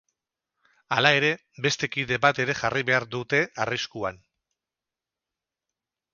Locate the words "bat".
2.23-2.41